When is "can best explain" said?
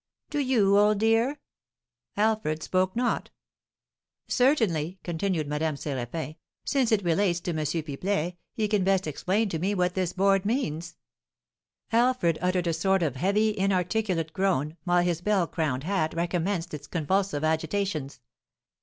8.67-9.47